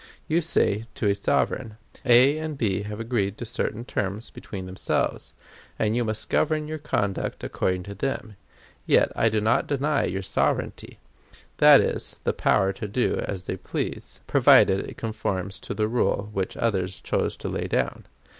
You 0.27 0.41
say 0.41 0.85
to 0.95 1.07
a 1.07 1.13
sovereign: 1.13 1.77
"A 2.05 2.39
and 2.39 2.57
B 2.57 2.81
have 2.81 2.99
agreed 2.99 3.39
on 3.39 3.45
certain 3.45 3.85
terms 3.85 4.31
between 4.31 4.65
themselves, 4.65 5.35
and 5.77 5.95
you 5.95 6.03
must 6.03 6.27
govern 6.27 6.67
your 6.67 6.79
conduct 6.79 7.43
according 7.43 7.83
to 7.83 7.93
them; 7.93 8.35
yet 8.87 9.11
I 9.15 9.29
do 9.29 9.39
not 9.39 9.67
deny 9.67 10.05
your 10.05 10.23
sovereignty!" 10.23 10.97
That 11.57 11.81
is, 11.81 12.19
the 12.23 12.33
power 12.33 12.73
to 12.73 12.87
do 12.87 13.17
as 13.27 13.45
they 13.45 13.57
please, 13.57 14.21
provided 14.25 14.89
it 14.89 14.97
conforms 14.97 15.59
to 15.59 15.75
the 15.75 15.87
rule 15.87 16.29
which 16.33 16.57
others 16.57 16.99
chose 16.99 17.37
to 17.37 17.47
lay 17.47 17.67
down! 17.67 18.05